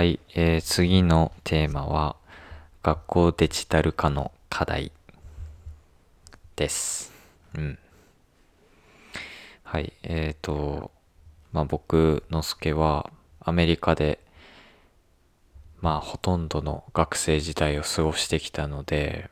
[0.00, 2.16] はい、えー次のテーマは
[2.82, 4.92] 学校デジタル化の課題
[6.56, 7.12] です。
[7.54, 7.78] うん。
[9.62, 10.90] はい、えっ、と、
[11.52, 13.10] まあ僕のすけは
[13.40, 14.20] アメリカで
[15.82, 19.28] まあほとんどの学生時代を過ごしてきたので、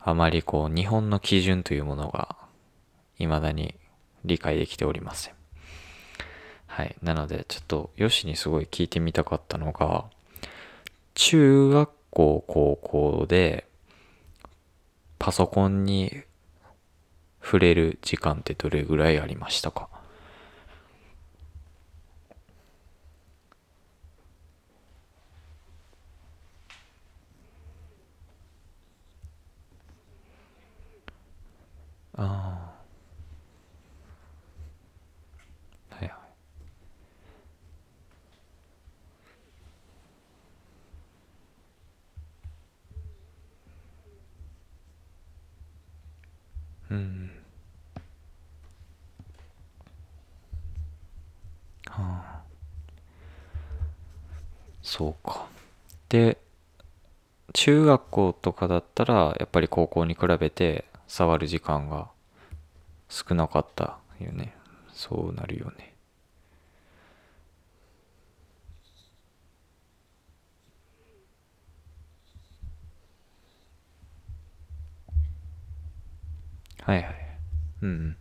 [0.00, 2.36] あまりこう日本の基準というものが
[3.18, 3.76] 未だに
[4.24, 5.43] 理解できておりません。
[6.74, 6.96] はい。
[7.04, 10.06] なので、ちょっと、よしにすごい聞いてみたかったのが、
[11.14, 13.68] 中学校、高校で、
[15.20, 16.24] パソコンに
[17.40, 19.88] 触れる時間ってどれぐらいありましたか？
[46.94, 47.30] うん。
[51.88, 52.42] はあ。
[54.82, 55.46] そうか。
[56.08, 56.38] で、
[57.52, 62.08] 中学校とかだったら、やっぱり高校に比べて触る時間が
[63.08, 64.54] 少なかったよね。
[64.92, 65.93] そうなるよね。
[76.86, 77.14] はいはい。
[77.82, 78.16] うんうん。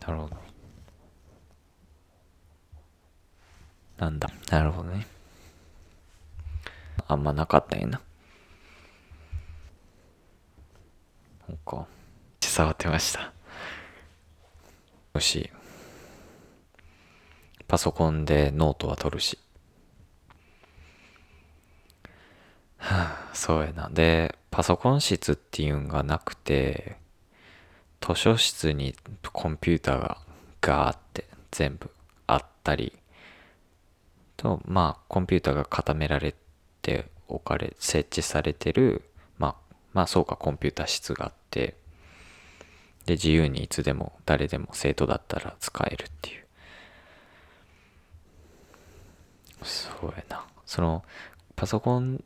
[0.00, 0.36] なるほど。
[3.98, 4.30] なんだ。
[4.50, 5.06] なるほどね。
[7.08, 8.00] あんまなかったんやな。
[11.46, 11.86] そうか。
[12.40, 13.32] 触ってました。
[15.12, 15.50] よし。
[17.66, 19.38] パソコンでノートは取るし。
[22.78, 23.90] はあ、そうやな。
[23.90, 26.96] で、パソコン室っていうんがなくて、
[28.00, 28.94] 図書室に
[29.34, 30.16] コンピューターが
[30.62, 31.90] ガーって全部
[32.26, 32.94] あったり、
[34.38, 36.34] と、まあ、コンピューターが固められ
[36.80, 39.02] て置かれ、設置されてる、
[39.36, 39.56] まあ、
[39.92, 41.76] まあそうか、コンピューター室があって、
[43.04, 46.46] で、自由にいつでも誰でも生徒だったら使えるっていう。
[49.62, 50.46] そうやな。
[50.64, 51.04] その、
[51.56, 52.24] パソコン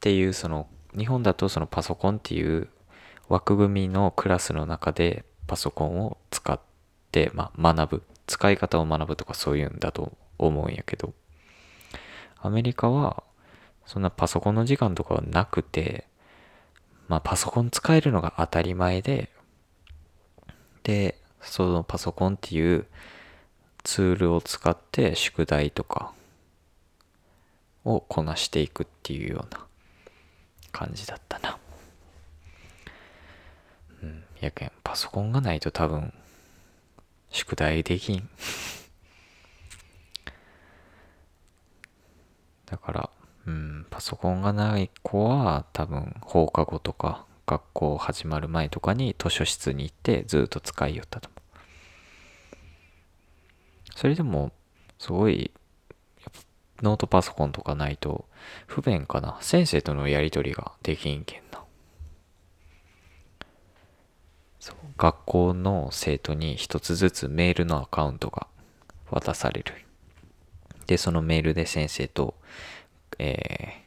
[0.00, 0.66] っていう、その、
[0.96, 2.68] 日本だとそのパソコンっていう
[3.28, 6.58] 枠組みのクラスの中でパソコンを使っ
[7.12, 8.02] て、まあ、学ぶ。
[8.26, 11.12] 使い方を学ぶとかそういうんだと思うんやけど、
[12.40, 13.24] アメリカは、
[13.84, 16.06] そんなパソコンの時間とかはなくて、
[17.08, 19.30] まあパソコン使えるのが当たり前で、
[20.84, 22.86] で、そのパソコンっていう
[23.82, 26.12] ツールを使って宿題とか
[27.84, 29.66] をこなしていくっていうような
[30.72, 31.58] 感じだったな。
[34.02, 36.12] うん、やけん、パソコンがないと多分、
[37.30, 38.28] 宿題できん。
[42.66, 43.10] だから、
[43.46, 51.40] うん、パソコンがない子は多分放課後とか学校始まる前とかに図書室に行ってずっと使いよったと思う。
[53.96, 54.52] それでも、
[54.98, 55.50] すごい、
[56.80, 58.24] ノートパソコンとかないと
[58.66, 59.38] 不便かな。
[59.40, 61.62] 先生とのやりとりができんけんな。
[64.58, 68.46] そう学校の生徒に一つずつメールのアカウントが
[69.10, 69.74] 渡される。
[70.86, 72.34] で、そのメールで先生と、
[73.18, 73.80] えー、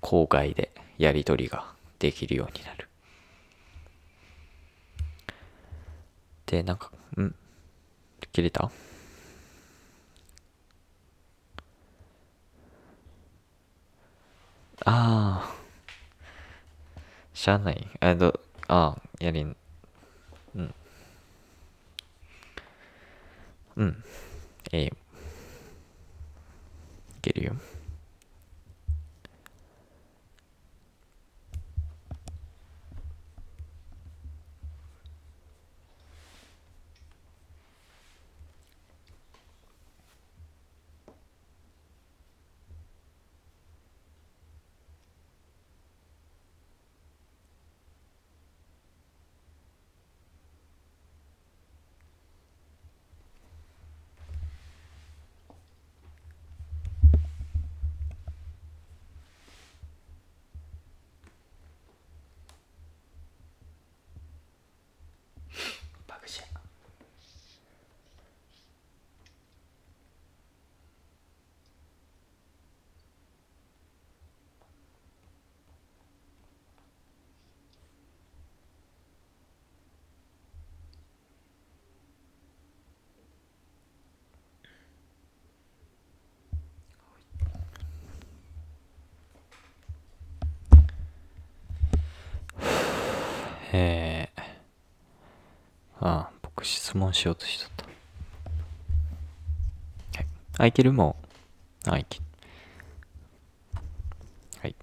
[0.00, 2.88] 校外でやり取りができるようになる。
[6.46, 7.34] で、なんか、ん？
[8.32, 8.70] 切れた？
[14.90, 15.54] ああ。
[17.34, 17.86] しゃあない。
[18.00, 19.54] あど、ああ、やりん。
[20.56, 20.74] うん。
[23.76, 24.04] うん。
[24.72, 24.86] ええ。
[24.86, 24.90] い
[27.20, 27.56] けるよ。
[96.00, 97.84] ああ、僕質問しようとしちゃった。
[100.18, 100.26] はい。
[100.58, 101.16] あ、いけるも
[101.86, 101.90] う。
[101.90, 102.20] あ、いけ
[104.60, 104.76] はい。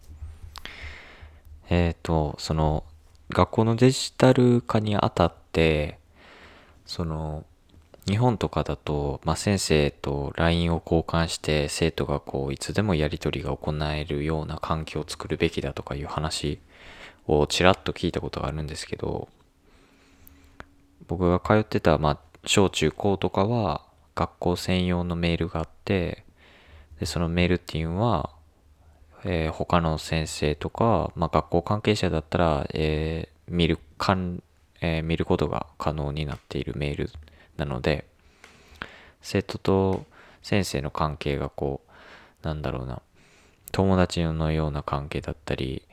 [1.70, 2.84] えっ、ー、と、その、
[3.30, 6.00] 学校のデジタル化にあたって、
[6.86, 7.46] その、
[8.08, 16.60] 日本とかだと、まあ、先生と LINE を交換して生徒がこういつでもやり取りが行えるような環境を作るべきだとかいう話
[17.26, 19.28] をちらっと聞いたことがあるんですけど
[21.07, 23.81] 僕が通ってた、まあ、小中高とかは
[24.16, 26.24] 学校専用のメールがあって
[27.00, 28.30] でそのメールっていうのは、
[29.24, 34.42] えー、他の先生とか、まあ、学校関係者だったら、えー、見るかん、
[34.81, 37.10] えー、見ることが可能になっているメール
[37.58, 38.06] なので
[39.22, 40.06] 生徒と
[40.42, 41.81] 先生の関係がこ
[42.44, 43.01] うなんだろうな
[43.72, 45.84] 友達のような関係だったり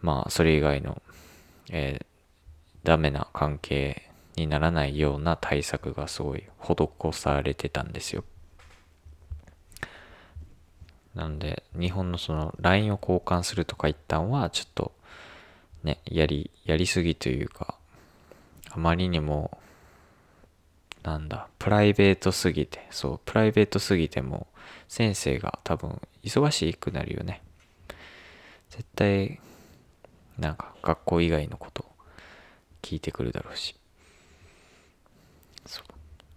[0.00, 1.02] まあそれ以外の、
[1.70, 2.06] えー、
[2.84, 8.24] ダメな関係にならないような対策がすごい施されてたんですよ。
[11.14, 14.92] なんで日本のその LINE を交換するとか一旦はちょっと
[15.82, 17.74] ねやりやりすぎというか
[18.70, 19.58] あまりにも
[21.02, 24.46] なんだ、プライベートすぎて、そう、プライベートすぎても、
[24.86, 27.42] 先生が多分、忙しくなるよね。
[28.68, 29.40] 絶対、
[30.38, 31.86] なんか、学校以外のこと
[32.82, 33.76] 聞いてくるだろうし。
[35.66, 35.84] そう、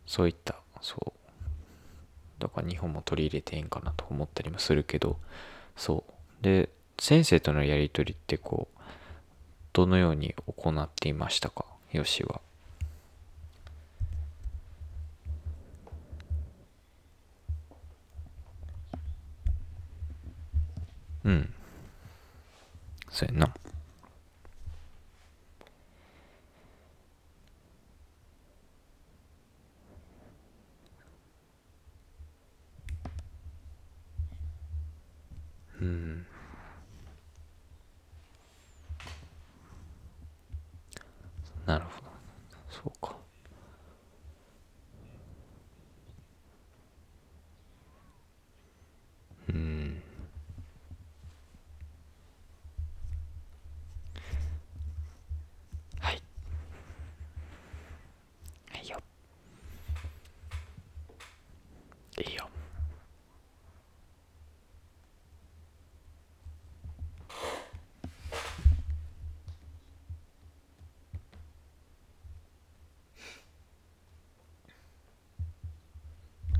[0.06, 1.14] そういった、そう。
[2.40, 5.18] だから日本も取り入れていいんかなと思ったりもするけど、
[5.76, 6.04] そ
[6.42, 6.44] う。
[6.44, 8.80] で、先生とのやり取りってこう、
[9.74, 12.42] どのように行っていましたか、よしは。
[21.24, 21.54] うん。
[23.10, 23.54] そうやな。
[35.82, 36.26] うん。
[41.66, 42.08] なるほど。
[42.70, 43.13] そうか。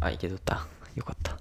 [0.04, 0.68] あ、いけとった。
[0.96, 1.38] よかった。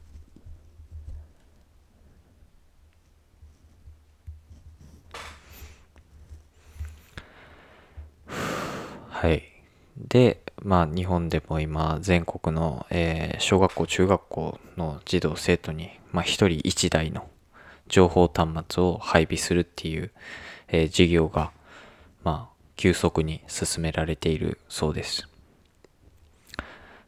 [9.09, 9.43] はい。
[9.97, 17.29] で、まあ日本でも今全国の、えー、小学校、中学校の児童生徒に、まあ一人一台の
[17.89, 20.13] 情報端末を配備するっていう、
[20.69, 21.53] えー、事業が、
[22.25, 25.29] まあ急速に進められているそうです。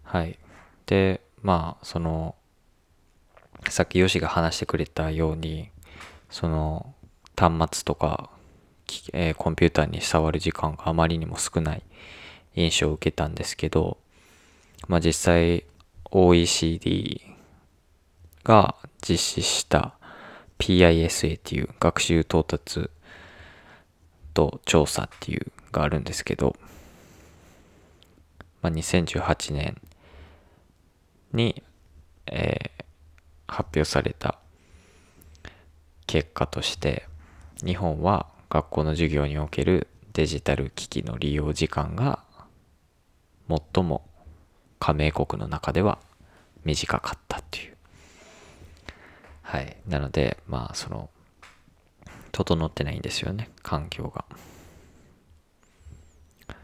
[0.02, 0.38] はい。
[0.86, 2.34] で、まあその
[3.68, 5.70] さっきヨシが話してくれたように
[6.30, 6.94] その
[7.36, 8.30] 端末とか、
[9.12, 11.82] えー、コンピューターに触る時間があまりにも少ない
[12.56, 13.98] 印象を受けたんですけど、
[14.88, 15.64] まあ、実際
[16.10, 17.20] OECD
[18.42, 18.74] が
[19.06, 19.94] 実施した
[20.58, 22.88] PISA っていう学習到達
[24.32, 26.56] と調査っていうがあるんですけど、
[28.62, 29.80] まあ、2018年
[31.34, 31.62] に、
[32.26, 32.84] えー、
[33.46, 34.38] 発表された
[36.06, 37.06] 結果として
[37.64, 42.20] 日本は学校の授業におけるデジタル機器の利用時間が
[43.48, 44.08] 最も
[44.78, 45.98] 加盟国の中では
[46.64, 47.76] 短かったっていう。
[49.42, 49.76] はい。
[49.86, 51.10] なので、まあ、その、
[52.32, 54.24] 整ってないんですよね、環境が。
[56.48, 56.54] で、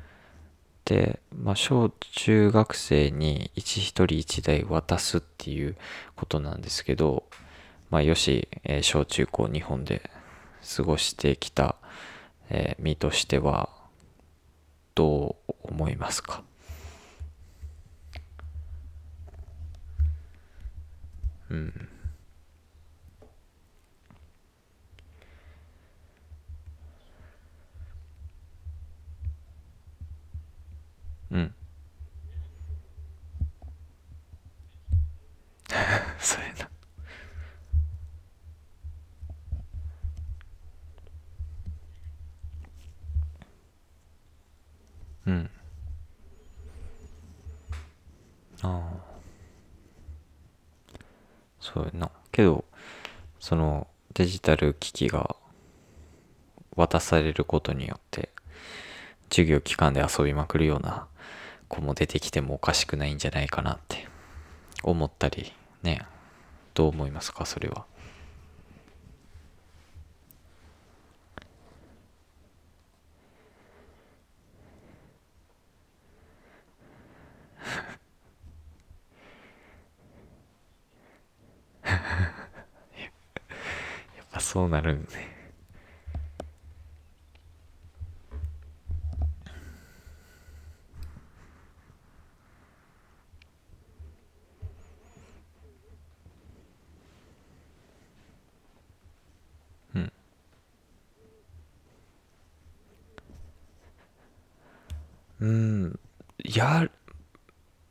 [1.37, 5.77] まあ、小中学生に一人一台渡すっていう
[6.17, 7.25] ことなんですけど、
[7.91, 10.11] まあ、よし、えー、小中高日本で
[10.77, 11.77] 過ごしてきた、
[12.49, 13.69] えー、身としては
[14.95, 16.43] どう思いますか？
[21.51, 21.89] うん。
[36.19, 36.71] そうやな。
[45.27, 45.51] うん
[48.63, 49.11] ああ
[51.61, 52.11] そうやな。
[52.33, 52.65] けど
[53.39, 55.37] そのデジタル機器が
[56.77, 58.31] 渡されることによって
[59.31, 61.07] 授業期間で遊びまくるような
[61.69, 64.09] 子も出てきてもおかしくないんじゃないかなって
[64.83, 65.53] 思ったり
[65.83, 66.03] ね
[66.75, 67.47] どう思いますか？
[67.47, 67.85] それは
[84.17, 85.07] やそうなるんね。
[99.95, 100.13] うん。
[105.41, 105.99] うん。
[106.45, 106.89] や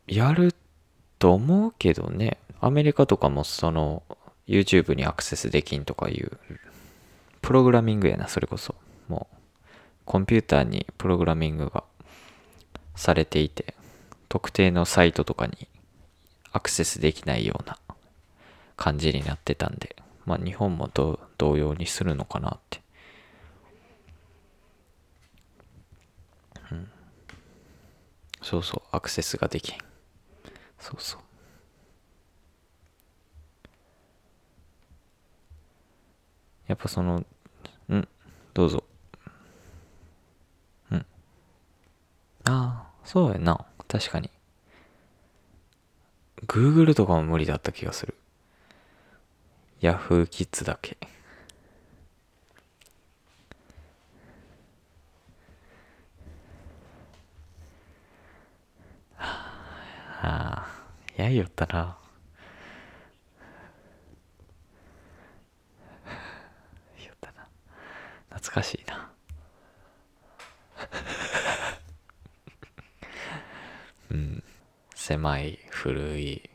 [0.07, 0.53] やる
[1.19, 2.37] と思うけどね。
[2.61, 4.03] アメリカとかもその
[4.49, 6.31] YouTube にアクセスできんとかいう
[7.41, 8.75] プログラミングやなそれこそ。
[9.07, 9.35] もう
[10.05, 11.83] コンピューターにプログラミングが
[12.95, 13.75] されていて
[14.27, 15.67] 特定のサイトとかに
[16.51, 17.77] アクセスできないような
[18.75, 20.89] 感じになってたんでまあ日本も
[21.37, 22.81] 同様にするのかなって。
[26.71, 26.91] うん。
[28.41, 29.77] そうそうアクセスができん。
[30.79, 31.21] そうそう。
[36.69, 37.25] やっぱその
[37.89, 38.07] うん？
[38.53, 38.83] どうぞ。
[40.91, 40.99] うん。
[40.99, 41.03] あ
[42.45, 43.65] あそうやな。
[43.88, 44.29] 確かに。
[46.45, 48.13] Google とかも無理だった気がする。
[49.81, 50.97] Yahoo キッズだけ。
[60.21, 60.67] ああ
[61.15, 61.97] やいよったな
[67.03, 67.47] よったな
[68.39, 69.12] 懐かしいな。
[74.12, 74.41] うん。
[74.96, 76.50] 狭い古い。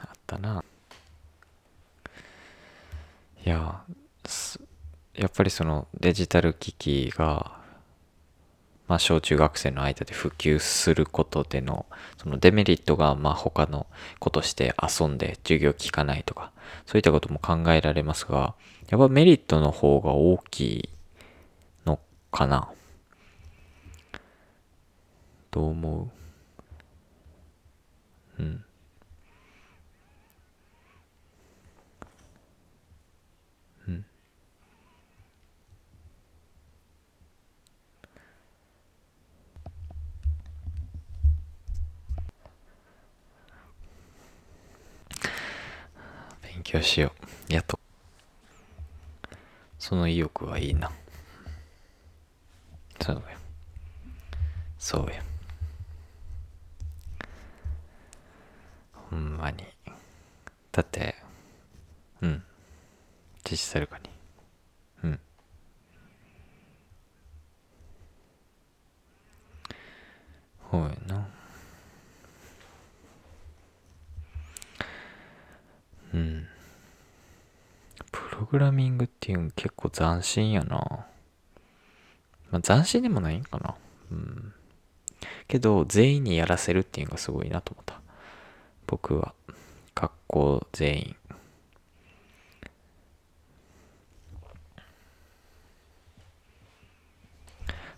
[0.00, 0.64] あったな。
[3.44, 3.84] いや
[5.14, 7.58] やっぱりそのデジタル機器が
[8.86, 11.86] まあ小中学生の間で普及することでの
[12.18, 13.86] そのデメリットがまあ他の
[14.18, 16.52] 子として遊んで授業聞かないとか
[16.86, 18.54] そういったことも考えられますが
[18.90, 20.88] やっぱメリットの方が大きい
[21.86, 21.98] の
[22.30, 22.68] かな？
[25.50, 26.10] どう思
[28.38, 28.42] う？
[28.42, 28.64] うんうん。
[46.74, 47.12] 強しよ
[47.48, 47.52] う。
[47.52, 47.78] やっと。
[49.78, 50.90] その意欲はいいな。
[53.00, 53.22] そうや
[54.78, 55.22] そうや
[58.92, 59.62] ほんまに。
[60.72, 61.14] だって
[62.22, 62.42] うん。
[63.48, 64.10] 実施されるかに。
[65.04, 65.20] うん。
[70.58, 71.28] ほうやな。
[76.12, 76.48] うん。
[78.34, 81.06] プログラミングっていうの結構斬新やな。
[82.50, 83.76] まあ斬新でもないんかな。
[84.10, 84.52] うん。
[85.46, 88.00] けど全員にやらせるっていうのがすごいなと思った。
[88.88, 89.34] 僕は。
[89.94, 91.16] 学校全員。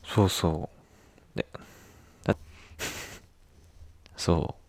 [0.05, 0.69] そうそ
[1.35, 1.39] う。
[1.39, 1.47] で
[2.25, 2.37] だ
[4.19, 4.67] そう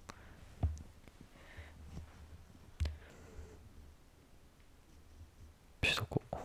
[5.88, 6.38] しとこう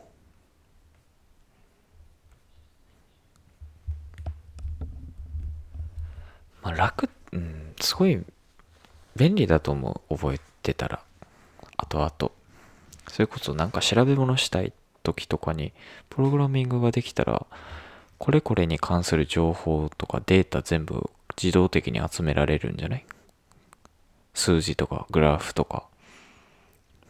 [6.62, 8.22] まあ楽うんすごい
[9.16, 10.16] 便利だと思う。
[10.16, 11.02] 覚えてたら。
[11.76, 12.32] 後々
[13.08, 15.72] それこそなんか調べ物したい時とかに
[16.08, 17.46] プログラミングができたら
[18.18, 23.04] これこれに関する情報とかデータ全部自動的に集められるんじゃない？
[24.32, 25.86] 数字とかグラフとか。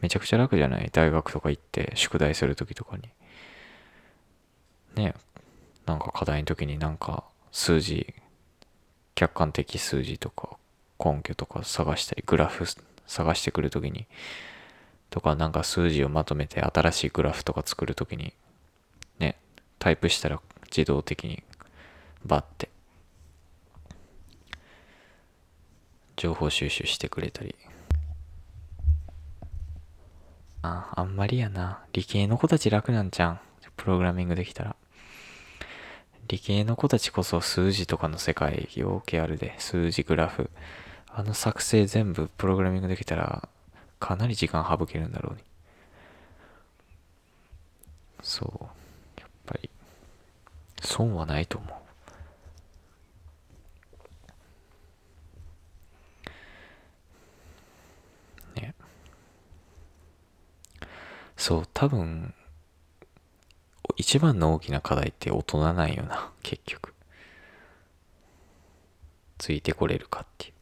[0.00, 0.90] めちゃくちゃ楽じゃない？
[0.90, 3.02] 大学とか行って宿題する時とかに。
[4.94, 5.14] ね
[5.87, 8.14] なんか課題の時になんか数字
[9.23, 10.57] 客観的数字とか
[10.99, 12.64] 根拠とか探したりグラフ
[13.07, 14.07] 探してくる時に
[15.11, 18.33] とかなんか数字をまとめて新しいグラフとか作る時に
[19.21, 19.37] ね
[19.79, 20.41] タイプしたら
[20.76, 21.45] 自動的に
[22.26, 22.69] バッて
[26.17, 27.55] 情報収集してくれたり。
[30.62, 31.85] ああんまりやな。
[31.93, 33.38] 理系の子たち楽なんちゃうん？
[33.76, 34.75] プログラミングできたら。
[36.29, 39.55] 理系の子たちこそ数字とかの世界よけあるで。
[39.59, 40.50] 数字グラフ。
[41.09, 43.49] あの作成全部プログラミングできたら
[44.00, 45.43] かなり時間省けるんだろうに。
[48.23, 49.21] そう。
[49.21, 49.69] やっぱり
[50.81, 51.83] 損はないと思
[58.57, 58.61] う。
[58.61, 58.75] ね。
[61.37, 62.35] そう多分
[64.02, 66.92] 一番の大きな課題って大人なんよな結局。
[69.38, 70.52] ついてこれるかっていう。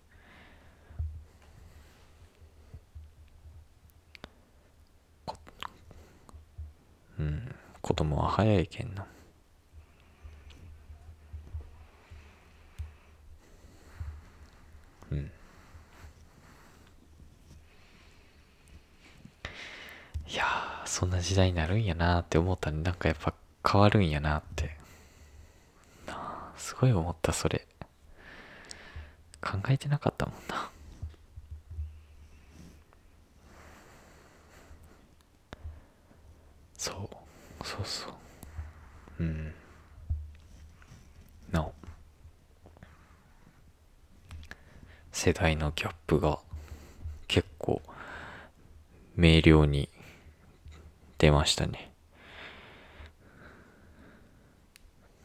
[7.20, 9.06] うん子供は早いけんな
[15.10, 15.30] うん
[20.28, 23.32] いやーそんな時代になるんやなって思ったねなんかやっぱ
[23.64, 24.76] 変わるんやなって。
[26.04, 27.68] なすごい思ったそれ。
[29.40, 30.68] 考えてなかったもんな。
[36.76, 37.64] そう。
[37.64, 38.12] そうそう。
[39.20, 39.54] うん。
[41.52, 41.72] なお。
[45.12, 46.40] 世代のギャップが
[47.28, 47.80] 結構
[49.14, 49.88] 明瞭に
[51.20, 51.92] 出ましたね。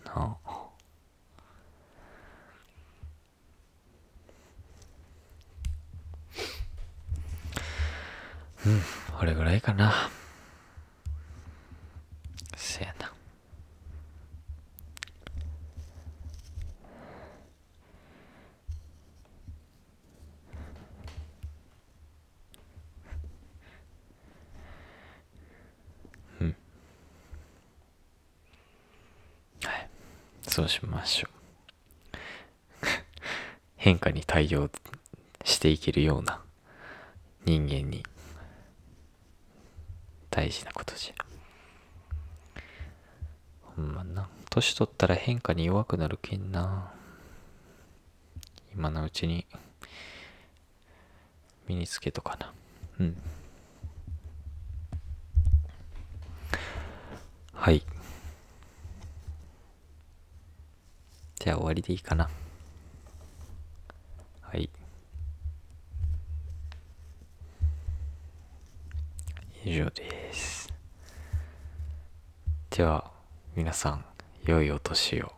[0.03, 0.65] なあ。
[8.65, 8.81] うん
[9.17, 10.09] これぐらいかな
[12.57, 13.11] せやな
[26.41, 26.55] うん
[29.63, 29.89] はい
[30.47, 31.27] そうしましょ
[32.13, 32.17] う。
[33.75, 34.69] 変化に対応
[35.43, 36.41] していけるような
[37.45, 38.03] 人間に
[40.29, 42.61] 大事なことじゃ。
[43.75, 44.29] ほんまな。
[44.49, 46.93] 年取ったら変化に弱くなるけんな。
[48.73, 49.45] 今のうちに
[51.67, 52.53] 身につけとかな。
[52.99, 53.17] うん。
[57.53, 57.83] はい。
[61.45, 62.27] じゃあ終わりでいいかな。
[64.41, 64.67] はい。
[69.63, 70.73] 以上です。
[72.71, 73.11] では
[73.55, 74.03] 皆さん
[74.43, 75.31] 良いお年を。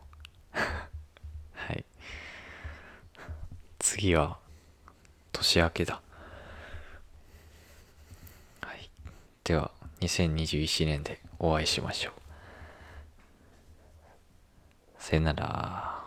[1.52, 1.84] はい。
[3.78, 4.38] 次は
[5.30, 6.00] 年明けだ。
[8.62, 8.88] はい。
[9.44, 12.12] では2021年でお会いしましょう。
[14.98, 15.97] さよなら。